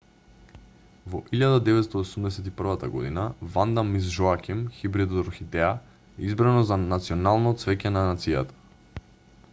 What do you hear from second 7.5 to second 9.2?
цвеќе на нацијата